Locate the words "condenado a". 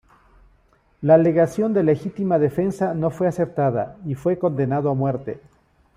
4.39-4.95